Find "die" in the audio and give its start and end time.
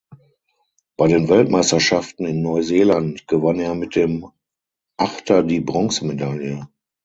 5.43-5.59